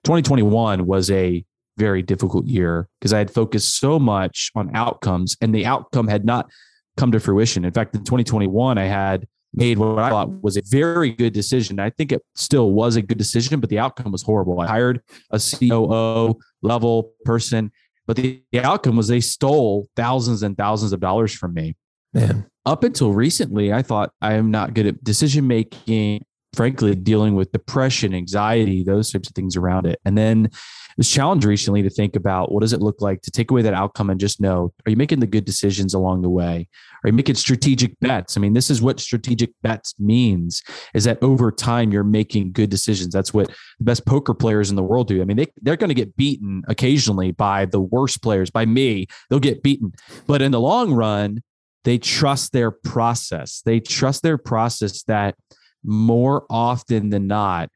[0.06, 1.44] 2021 was a
[1.78, 6.24] very difficult year because I had focused so much on outcomes and the outcome had
[6.24, 6.50] not
[6.98, 7.66] come to fruition.
[7.66, 11.80] In fact, in 2021, I had made what I thought was a very good decision.
[11.80, 14.60] I think it still was a good decision, but the outcome was horrible.
[14.60, 17.72] I hired a COO level person,
[18.08, 21.76] but the, the outcome was they stole thousands and thousands of dollars from me.
[22.14, 22.46] Man.
[22.66, 27.52] Up until recently, I thought I am not good at decision making, frankly, dealing with
[27.52, 30.00] depression, anxiety, those types of things around it.
[30.06, 30.50] And then
[30.98, 33.74] was challenged recently to think about what does it look like to take away that
[33.74, 36.68] outcome and just know are you making the good decisions along the way
[37.08, 38.38] you making strategic bets.
[38.38, 40.62] I mean this is what strategic bets means
[40.94, 43.14] is that over time you're making good decisions.
[43.14, 45.22] That's what the best poker players in the world do.
[45.22, 49.08] I mean they, they're going to get beaten occasionally by the worst players by me.
[49.30, 49.94] They'll get beaten.
[50.28, 51.42] But in the long run
[51.84, 53.62] they trust their process.
[53.66, 55.36] They trust their process that
[55.84, 57.70] more often than not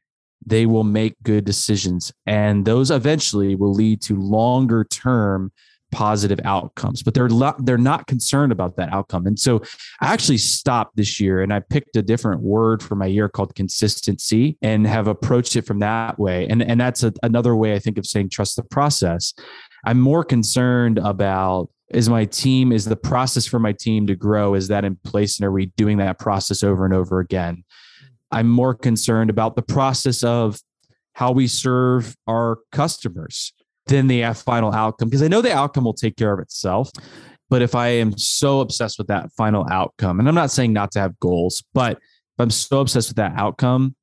[0.46, 2.12] they will make good decisions.
[2.26, 5.52] And those eventually will lead to longer term
[5.90, 9.26] positive outcomes but they're lo- they're not concerned about that outcome.
[9.26, 9.62] And so
[10.00, 13.54] i actually stopped this year and i picked a different word for my year called
[13.54, 16.46] consistency and have approached it from that way.
[16.48, 19.34] And and that's a, another way i think of saying trust the process.
[19.86, 24.54] I'm more concerned about is my team is the process for my team to grow
[24.54, 27.64] is that in place and are we doing that process over and over again?
[28.30, 30.60] I'm more concerned about the process of
[31.14, 33.52] how we serve our customers
[33.88, 36.90] than the final outcome because I know the outcome will take care of itself.
[37.50, 40.90] But if I am so obsessed with that final outcome, and I'm not saying not
[40.92, 43.96] to have goals, but if I'm so obsessed with that outcome,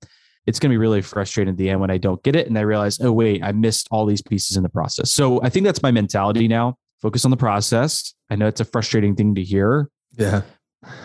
[0.47, 2.47] it's going to be really frustrating at the end when I don't get it.
[2.47, 5.13] And I realize, oh, wait, I missed all these pieces in the process.
[5.13, 6.75] So I think that's my mentality now.
[7.01, 8.15] Focus on the process.
[8.31, 9.89] I know it's a frustrating thing to hear.
[10.17, 10.41] Yeah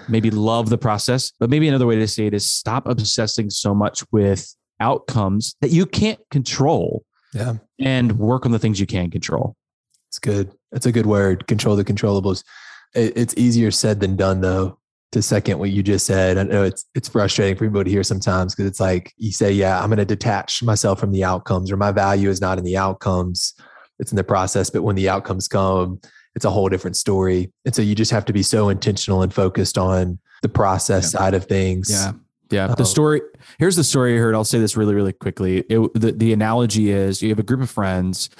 [0.08, 1.32] maybe love the process.
[1.38, 5.70] But maybe another way to say it is stop obsessing so much with outcomes that
[5.70, 7.04] you can't control.
[7.32, 7.54] Yeah.
[7.78, 9.56] And work on the things you can control.
[10.08, 10.52] It's good.
[10.72, 11.46] That's a good word.
[11.46, 12.42] Control the controllables.
[12.94, 14.78] It's easier said than done, though.
[15.12, 18.04] To second what you just said, I know it's it's frustrating for people to hear
[18.04, 21.72] sometimes because it's like you say, "Yeah, I'm going to detach myself from the outcomes,"
[21.72, 23.54] or "My value is not in the outcomes;
[23.98, 26.00] it's in the process." But when the outcomes come,
[26.36, 27.52] it's a whole different story.
[27.64, 31.18] And so you just have to be so intentional and focused on the process yeah.
[31.18, 31.90] side of things.
[31.90, 32.12] Yeah.
[32.50, 32.68] Yeah.
[32.68, 33.20] The um, story
[33.58, 34.34] here's the story I heard.
[34.34, 35.58] I'll say this really, really quickly.
[35.68, 38.30] It, the, the analogy is you have a group of friends,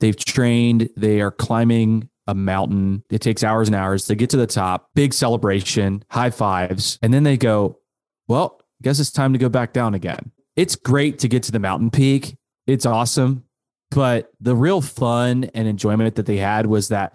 [0.00, 3.04] they've trained, they are climbing a mountain.
[3.10, 4.06] It takes hours and hours.
[4.06, 6.98] They get to the top, big celebration, high fives.
[7.02, 7.78] And then they go,
[8.28, 10.32] Well, I guess it's time to go back down again.
[10.56, 12.36] It's great to get to the mountain peak.
[12.66, 13.44] It's awesome.
[13.90, 17.14] But the real fun and enjoyment that they had was that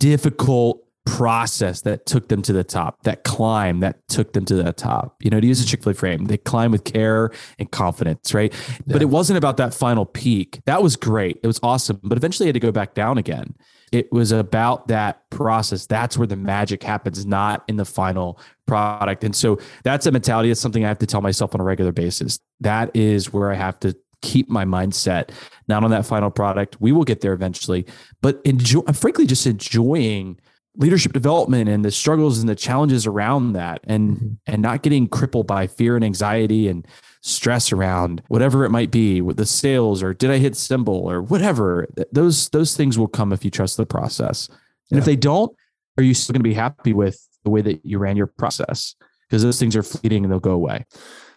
[0.00, 4.72] difficult process that took them to the top, that climb that took them to the
[4.72, 5.16] top.
[5.22, 8.34] You know, to use a Chick fil A frame, they climb with care and confidence,
[8.34, 8.52] right?
[8.52, 8.76] Yeah.
[8.86, 10.60] But it wasn't about that final peak.
[10.66, 11.38] That was great.
[11.42, 12.00] It was awesome.
[12.02, 13.54] But eventually they had to go back down again.
[13.92, 15.86] It was about that process.
[15.86, 19.22] That's where the magic happens, not in the final product.
[19.22, 20.48] And so that's a mentality.
[20.48, 22.40] That's something I have to tell myself on a regular basis.
[22.60, 25.30] That is where I have to keep my mindset
[25.68, 26.80] not on that final product.
[26.80, 27.86] We will get there eventually,
[28.22, 30.40] but enjoy, frankly, just enjoying
[30.76, 34.28] leadership development and the struggles and the challenges around that and mm-hmm.
[34.46, 36.86] and not getting crippled by fear and anxiety and
[37.22, 41.22] stress around whatever it might be with the sales or did I hit symbol or
[41.22, 44.58] whatever those those things will come if you trust the process and
[44.92, 44.98] yeah.
[44.98, 45.54] if they don't
[45.98, 48.94] are you still going to be happy with the way that you ran your process
[49.28, 50.84] because those things are fleeting and they'll go away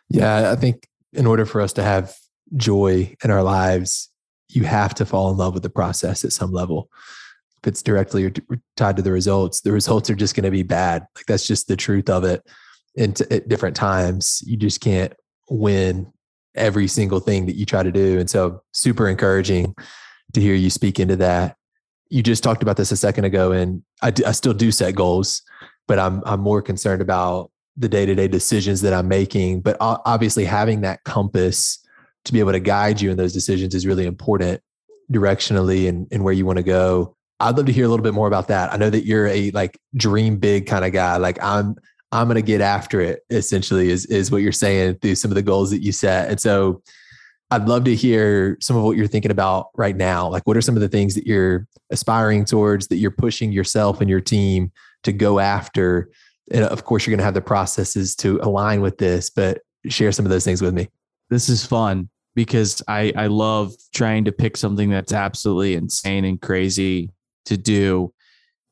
[0.10, 2.16] yeah I think in order for us to have
[2.56, 4.10] joy in our lives,
[4.50, 6.90] you have to fall in love with the process at some level.
[7.62, 8.34] If it's directly
[8.78, 11.06] tied to the results, the results are just going to be bad.
[11.16, 12.42] Like that's just the truth of it.
[12.98, 15.14] And at different times, you just can't
[15.50, 16.12] win
[16.56, 18.20] every single thing that you try to do.
[18.20, 19.76] And so, super encouraging
[20.34, 21.56] to hear you speak into that.
[22.10, 25.44] You just talked about this a second ago, and I, still do set goals,
[25.88, 29.62] but I'm I'm more concerned about the day to day decisions that I'm making.
[29.62, 31.80] But obviously, having that compass
[32.26, 34.62] to be able to guide you in those decisions is really important
[35.12, 37.16] directionally and, and where you want to go.
[37.40, 38.74] I'd love to hear a little bit more about that.
[38.74, 41.18] I know that you're a like dream big kind of guy.
[41.18, 41.76] Like I'm
[42.12, 43.24] I'm to get after it.
[43.30, 46.30] Essentially, is is what you're saying through some of the goals that you set.
[46.30, 46.82] And so,
[47.52, 50.28] I'd love to hear some of what you're thinking about right now.
[50.30, 54.02] Like, what are some of the things that you're aspiring towards that you're pushing yourself
[54.02, 54.72] and your team
[55.04, 56.10] to go after?
[56.52, 60.26] And of course, you're to have the processes to align with this, but share some
[60.26, 60.90] of those things with me.
[61.30, 66.42] This is fun because I I love trying to pick something that's absolutely insane and
[66.42, 67.12] crazy
[67.46, 68.12] to do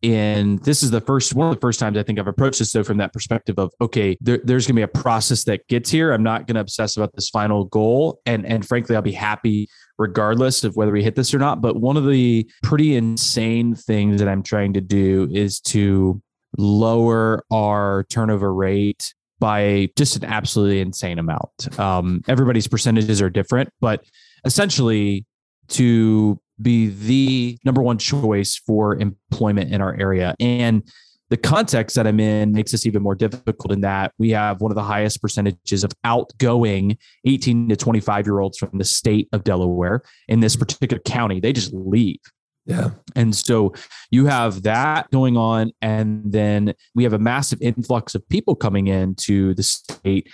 [0.04, 2.72] and this is the first one of the first times I think I've approached this
[2.72, 5.90] so from that perspective of okay, there, there's going to be a process that gets
[5.90, 6.12] here.
[6.12, 9.68] I'm not going to obsess about this final goal, and and frankly, I'll be happy
[9.98, 11.62] regardless of whether we hit this or not.
[11.62, 16.22] But one of the pretty insane things that I'm trying to do is to
[16.60, 21.80] lower our turnover rate by just an absolutely insane amount.
[21.80, 24.06] Um, everybody's percentages are different, but
[24.46, 25.26] essentially
[25.70, 30.36] to be the number one choice for employment in our area.
[30.40, 30.84] And
[31.30, 34.72] the context that I'm in makes this even more difficult in that we have one
[34.72, 39.44] of the highest percentages of outgoing 18 to 25 year olds from the state of
[39.44, 41.40] Delaware in this particular county.
[41.40, 42.20] They just leave.
[42.66, 42.92] Yeah.
[43.16, 43.74] And so
[44.12, 45.72] you have that going on.
[45.82, 50.30] And then we have a massive influx of people coming into the state.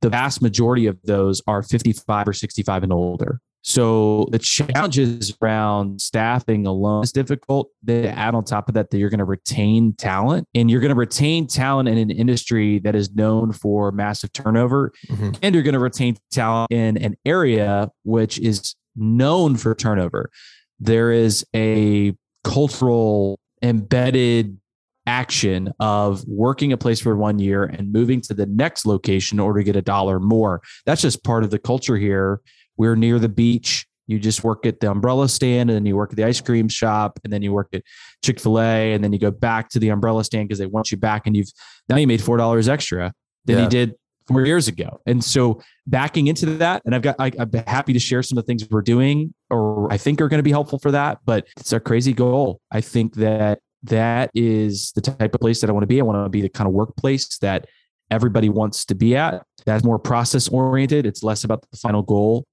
[0.00, 3.40] The vast majority of those are 55 or 65 and older.
[3.62, 7.70] So the challenges around staffing alone is difficult.
[7.82, 10.90] They add on top of that that you're going to retain talent and you're going
[10.90, 14.92] to retain talent in an industry that is known for massive turnover.
[15.08, 15.32] Mm-hmm.
[15.42, 20.30] And you're going to retain talent in an area which is known for turnover.
[20.78, 24.58] There is a cultural embedded
[25.06, 29.40] action of working a place for one year and moving to the next location in
[29.40, 30.62] order to get a dollar more.
[30.86, 32.40] That's just part of the culture here
[32.80, 33.86] we're near the beach.
[34.06, 36.66] You just work at the umbrella stand and then you work at the ice cream
[36.66, 37.82] shop and then you work at
[38.24, 40.90] Chick fil A and then you go back to the umbrella stand because they want
[40.90, 41.50] you back and you've
[41.90, 43.12] now you made $4 extra
[43.44, 43.64] than yeah.
[43.64, 43.94] you did
[44.26, 44.98] four years ago.
[45.04, 48.44] And so backing into that, and I've got, I, I'm happy to share some of
[48.44, 51.46] the things we're doing or I think are going to be helpful for that, but
[51.58, 52.62] it's a crazy goal.
[52.72, 56.00] I think that that is the type of place that I want to be.
[56.00, 57.66] I want to be the kind of workplace that
[58.10, 59.44] everybody wants to be at.
[59.66, 61.04] That's more process oriented.
[61.04, 62.46] It's less about the final goal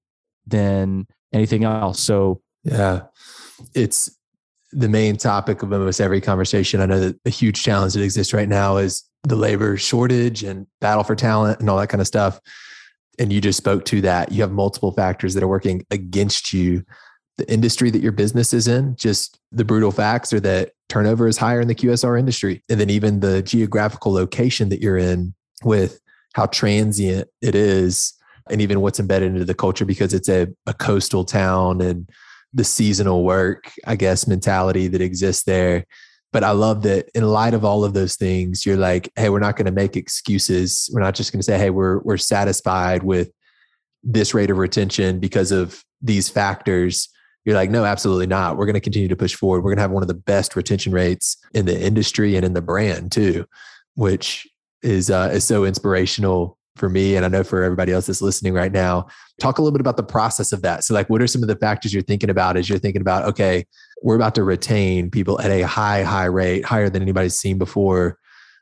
[0.48, 2.00] than anything else.
[2.00, 3.02] So, yeah,
[3.74, 4.10] it's
[4.72, 6.80] the main topic of almost every conversation.
[6.80, 10.66] I know that a huge challenge that exists right now is the labor shortage and
[10.80, 12.40] battle for talent and all that kind of stuff.
[13.18, 14.30] And you just spoke to that.
[14.30, 16.84] You have multiple factors that are working against you.
[17.36, 21.36] The industry that your business is in, just the brutal facts are that turnover is
[21.36, 22.62] higher in the QSR industry.
[22.68, 26.00] And then even the geographical location that you're in with
[26.34, 28.14] how transient it is
[28.50, 32.08] and even what's embedded into the culture because it's a, a coastal town and
[32.52, 35.84] the seasonal work, I guess, mentality that exists there.
[36.32, 39.38] But I love that in light of all of those things, you're like, hey, we're
[39.38, 40.90] not going to make excuses.
[40.92, 43.30] We're not just going to say, hey, we're we're satisfied with
[44.02, 47.08] this rate of retention because of these factors.
[47.44, 48.58] You're like, no, absolutely not.
[48.58, 49.60] We're going to continue to push forward.
[49.60, 52.52] We're going to have one of the best retention rates in the industry and in
[52.52, 53.46] the brand too,
[53.94, 54.46] which
[54.82, 58.54] is uh, is so inspirational for me and I know for everybody else that's listening
[58.54, 59.08] right now.
[59.40, 60.84] Talk a little bit about the process of that.
[60.84, 63.24] So, like, what are some of the factors you're thinking about as you're thinking about,
[63.24, 63.66] okay,
[64.02, 68.18] we're about to retain people at a high, high rate, higher than anybody's seen before?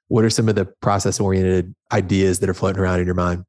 [0.09, 3.45] What are some of the process oriented ideas that are floating around in your mind?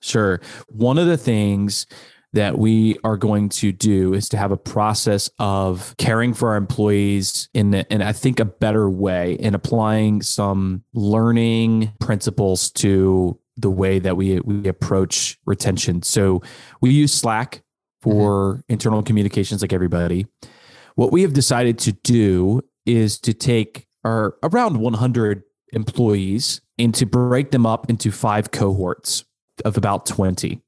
[0.00, 0.40] Sure.
[0.68, 1.86] One of the things
[2.32, 6.56] that we are going to do is to have a process of caring for our
[6.56, 13.38] employees in, the, in I think a better way and applying some learning principles to
[13.62, 16.02] the way that we we approach retention.
[16.02, 16.42] So
[16.80, 17.62] we use Slack
[18.02, 18.72] for mm-hmm.
[18.72, 20.26] internal communications like everybody.
[20.94, 27.06] What we have decided to do is to take our around 100 employees and to
[27.06, 29.24] break them up into five cohorts
[29.64, 30.60] of about 20.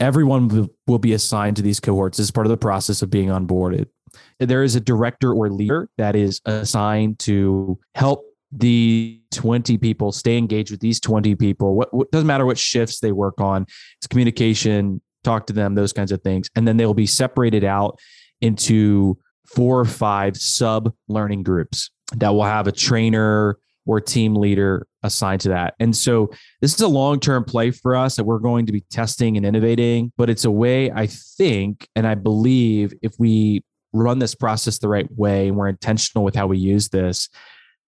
[0.00, 3.86] Everyone will, be assigned to these cohorts as part of the process of being onboarded.
[4.38, 10.36] There is a director or leader that is assigned to help the 20 people stay
[10.36, 11.74] engaged with these 20 people.
[11.74, 13.66] What, what, doesn't matter what shifts they work on.
[13.98, 16.48] It's communication talk to them those kinds of things.
[16.56, 17.98] And then they'll be separated out
[18.40, 24.86] into four or five sub learning groups that will have a trainer or team leader
[25.02, 25.74] assigned to that.
[25.80, 29.36] And so this is a long-term play for us that we're going to be testing
[29.36, 34.34] and innovating but it's a way i think and i believe if we run this
[34.34, 37.28] process the right way and we're intentional with how we use this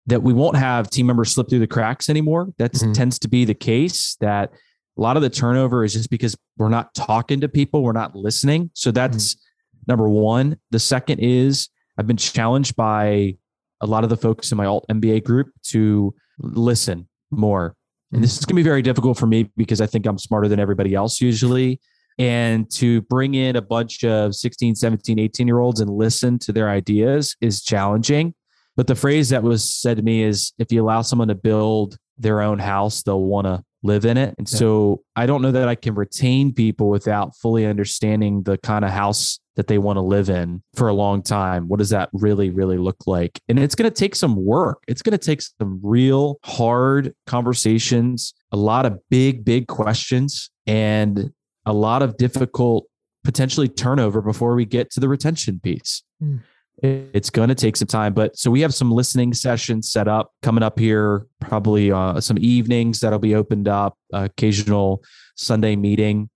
[0.07, 2.49] that we won't have team members slip through the cracks anymore.
[2.57, 2.93] That mm-hmm.
[2.93, 4.51] tends to be the case that
[4.97, 8.15] a lot of the turnover is just because we're not talking to people, we're not
[8.15, 8.71] listening.
[8.73, 9.79] So that's mm-hmm.
[9.87, 10.57] number one.
[10.71, 13.35] The second is I've been challenged by
[13.81, 17.75] a lot of the folks in my alt MBA group to listen more
[18.11, 20.47] And this is going to be very difficult for me because I think I'm smarter
[20.47, 21.79] than everybody else usually.
[22.17, 26.51] And to bring in a bunch of 16, 17, 18 year olds and listen to
[26.51, 28.33] their ideas is challenging.
[28.75, 31.97] But the phrase that was said to me is if you allow someone to build
[32.17, 34.35] their own house, they'll want to live in it.
[34.37, 34.57] And yeah.
[34.57, 38.91] so I don't know that I can retain people without fully understanding the kind of
[38.91, 41.67] house that they want to live in for a long time.
[41.67, 43.39] What does that really, really look like?
[43.49, 44.83] And it's going to take some work.
[44.87, 51.31] It's going to take some real hard conversations, a lot of big, big questions, and
[51.65, 52.85] a lot of difficult,
[53.23, 56.03] potentially turnover before we get to the retention piece.
[56.23, 56.41] Mm.
[56.81, 60.31] It's going to take some time, but so we have some listening sessions set up
[60.41, 65.03] coming up here, probably uh, some evenings that'll be opened up, uh, occasional
[65.35, 66.29] Sunday meeting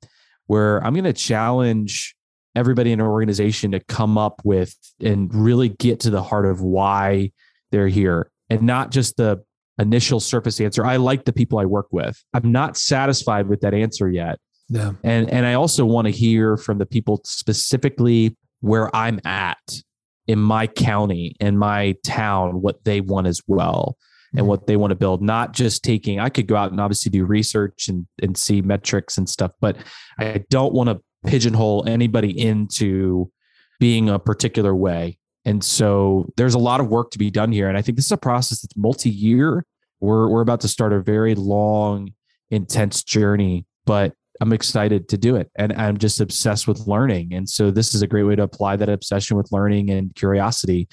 [0.48, 2.16] where I'm going to challenge
[2.56, 6.62] everybody in an organization to come up with and really get to the heart of
[6.62, 7.32] why
[7.72, 9.44] they're here and not just the
[9.80, 10.86] initial surface answer.
[10.86, 12.22] I like the people I work with.
[12.34, 14.40] I'm not satisfied with that answer yet.
[14.70, 14.92] Yeah.
[15.04, 19.58] And and I also want to hear from the people specifically where I'm at
[20.28, 23.98] in my county in my town what they want as well
[24.32, 24.48] and mm-hmm.
[24.48, 27.26] what they want to build not just taking i could go out and obviously do
[27.26, 29.76] research and, and see metrics and stuff but
[30.20, 33.32] i don't want to pigeonhole anybody into
[33.80, 35.18] being a particular way.
[35.46, 37.68] And so there's a lot of work to be done here.
[37.68, 39.66] And I think this is a process that's multi year.
[40.00, 42.12] We're, we're about to start a very long,
[42.50, 45.50] intense journey, but I'm excited to do it.
[45.58, 47.34] And I'm just obsessed with learning.
[47.34, 50.88] And so this is a great way to apply that obsession with learning and curiosity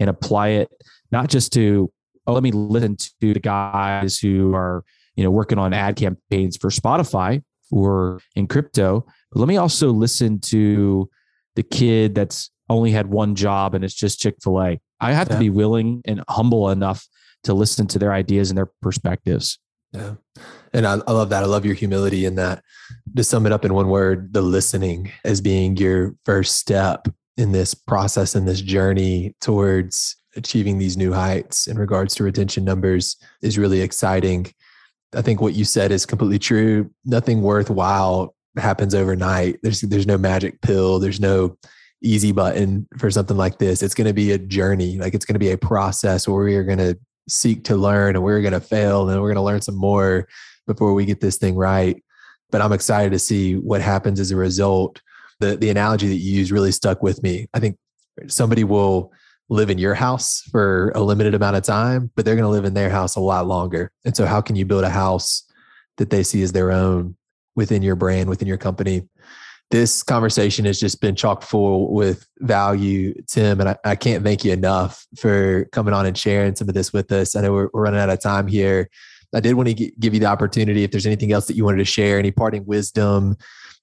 [0.00, 0.70] and apply it
[1.10, 1.92] not just to,
[2.26, 4.84] oh, let me listen to the guys who are,
[5.16, 9.90] you know, working on ad campaigns for Spotify or in crypto, but let me also
[9.90, 11.08] listen to
[11.56, 14.80] the kid that's only had one job and it's just Chick fil A.
[15.00, 15.34] I have yeah.
[15.34, 17.06] to be willing and humble enough
[17.44, 19.58] to listen to their ideas and their perspectives.
[19.94, 20.14] Yeah.
[20.72, 21.44] And I, I, love that.
[21.44, 22.62] I love your humility in that.
[23.16, 27.52] To sum it up in one word, the listening as being your first step in
[27.52, 33.16] this process and this journey towards achieving these new heights in regards to retention numbers
[33.40, 34.52] is really exciting.
[35.14, 36.90] I think what you said is completely true.
[37.04, 39.60] Nothing worthwhile happens overnight.
[39.62, 40.98] There's there's no magic pill.
[40.98, 41.56] There's no
[42.02, 43.82] easy button for something like this.
[43.82, 44.98] It's going to be a journey.
[44.98, 48.16] Like it's going to be a process where we are going to seek to learn
[48.16, 50.28] and we're going to fail and we're going to learn some more
[50.66, 52.02] before we get this thing right.
[52.50, 55.00] But I'm excited to see what happens as a result.
[55.40, 57.48] The the analogy that you use really stuck with me.
[57.54, 57.76] I think
[58.28, 59.12] somebody will
[59.48, 62.64] live in your house for a limited amount of time, but they're going to live
[62.64, 63.90] in their house a lot longer.
[64.04, 65.44] And so how can you build a house
[65.96, 67.16] that they see as their own
[67.56, 69.08] within your brand, within your company.
[69.70, 74.44] This conversation has just been chock full with value, Tim, and I, I can't thank
[74.44, 77.34] you enough for coming on and sharing some of this with us.
[77.34, 78.88] I know we're, we're running out of time here.
[79.34, 81.78] I did want to give you the opportunity if there's anything else that you wanted
[81.78, 83.36] to share, any parting wisdom,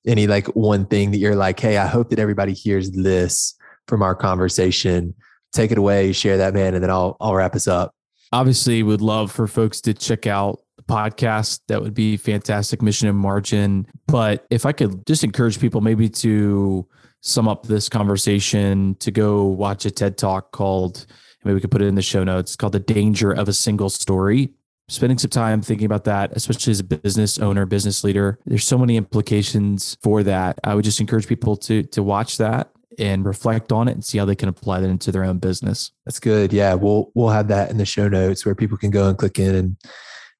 [0.07, 3.55] any like one thing that you're like, hey, I hope that everybody hears this
[3.87, 5.13] from our conversation.
[5.51, 7.93] Take it away, share that, man, and then I'll I'll wrap us up.
[8.31, 10.59] Obviously, would love for folks to check out
[10.91, 12.81] podcast, that would be fantastic.
[12.81, 13.87] Mission and margin.
[14.07, 16.85] But if I could just encourage people maybe to
[17.21, 21.05] sum up this conversation, to go watch a TED talk called,
[21.43, 23.89] maybe we could put it in the show notes, called The Danger of a Single
[23.89, 24.53] Story.
[24.89, 28.77] Spending some time thinking about that, especially as a business owner, business leader, there's so
[28.77, 30.59] many implications for that.
[30.65, 34.17] I would just encourage people to to watch that and reflect on it and see
[34.17, 35.91] how they can apply that into their own business.
[36.05, 36.51] That's good.
[36.51, 39.39] Yeah, we'll we'll have that in the show notes where people can go and click
[39.39, 39.77] in and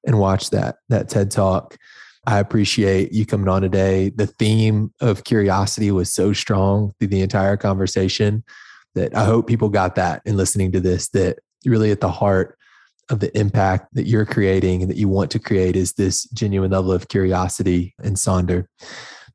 [0.04, 1.76] and watch that that TED talk.
[2.26, 4.10] I appreciate you coming on today.
[4.10, 8.44] The theme of curiosity was so strong through the entire conversation
[8.94, 12.56] that I hope people got that in listening to this that really at the heart
[13.10, 16.70] of the impact that you're creating and that you want to create is this genuine
[16.70, 18.66] level of curiosity and Sonder.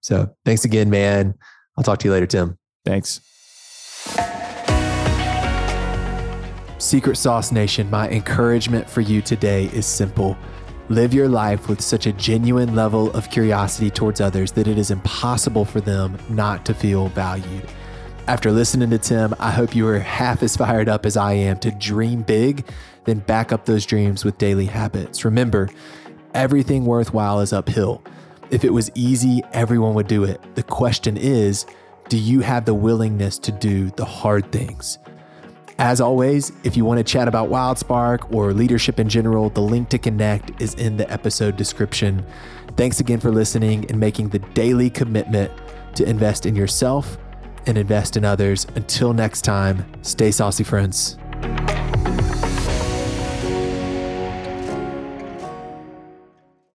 [0.02, 1.34] So thanks again, man.
[1.78, 2.58] I'll talk to you later, Tim.
[2.86, 3.22] Thanks.
[6.80, 10.38] Secret Sauce Nation, my encouragement for you today is simple.
[10.90, 14.90] Live your life with such a genuine level of curiosity towards others that it is
[14.90, 17.68] impossible for them not to feel valued.
[18.30, 21.60] After listening to Tim, I hope you are half as fired up as I am
[21.60, 22.66] to dream big,
[23.04, 25.26] then back up those dreams with daily habits.
[25.26, 25.68] Remember,
[26.34, 28.02] everything worthwhile is uphill.
[28.50, 30.40] If it was easy, everyone would do it.
[30.56, 31.66] The question is,
[32.08, 35.00] do you have the willingness to do the hard things?
[35.80, 39.90] As always, if you want to chat about WildSpark or leadership in general, the link
[39.90, 42.26] to connect is in the episode description.
[42.76, 45.52] Thanks again for listening and making the daily commitment
[45.94, 47.20] to invest in yourself
[47.68, 48.66] and invest in others.
[48.74, 51.18] Until next time, stay saucy, friends.